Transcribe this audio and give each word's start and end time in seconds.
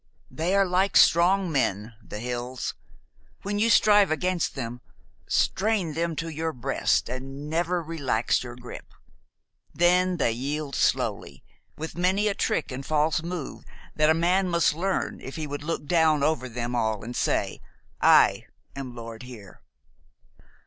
They 0.31 0.55
are 0.55 0.65
like 0.65 0.97
strong 0.97 1.51
men, 1.51 1.93
the 2.01 2.17
hills. 2.17 2.73
When 3.43 3.59
you 3.59 3.69
strive 3.69 4.09
against 4.09 4.55
them, 4.55 4.81
strain 5.27 5.93
them 5.93 6.15
to 6.15 6.29
your 6.29 6.53
breast 6.53 7.07
and 7.07 7.51
never 7.51 7.83
relax 7.83 8.41
your 8.41 8.55
grip. 8.55 8.95
Then 9.75 10.17
they 10.17 10.31
yield 10.31 10.73
slowly, 10.73 11.43
with 11.77 11.99
many 11.99 12.27
a 12.27 12.33
trick 12.33 12.71
and 12.71 12.83
false 12.83 13.21
move 13.21 13.63
that 13.95 14.09
a 14.09 14.15
man 14.15 14.47
must 14.49 14.73
learn 14.73 15.19
if 15.21 15.35
he 15.35 15.45
would 15.45 15.63
look 15.63 15.85
down 15.85 16.23
over 16.23 16.49
them 16.49 16.73
all 16.75 17.03
and 17.03 17.15
say, 17.15 17.61
'I 18.01 18.45
am 18.75 18.95
lord 18.95 19.21
here.' 19.21 19.61